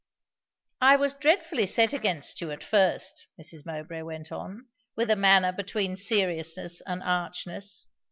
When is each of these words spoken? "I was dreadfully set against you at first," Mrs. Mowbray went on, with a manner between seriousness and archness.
"I 0.81 0.95
was 0.95 1.13
dreadfully 1.13 1.67
set 1.67 1.93
against 1.93 2.41
you 2.41 2.49
at 2.49 2.63
first," 2.63 3.27
Mrs. 3.39 3.67
Mowbray 3.67 4.01
went 4.01 4.31
on, 4.31 4.65
with 4.95 5.11
a 5.11 5.15
manner 5.15 5.51
between 5.51 5.95
seriousness 5.95 6.81
and 6.87 7.03
archness. 7.03 7.85